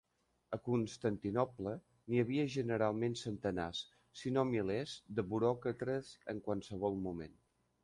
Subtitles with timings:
[0.55, 1.73] A Constantinoble
[2.13, 3.83] n'hi havia generalment centenars,
[4.23, 7.41] si no milers, de buròcrates en qualsevol moment.